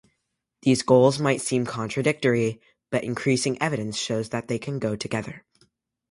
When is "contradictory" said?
1.63-2.59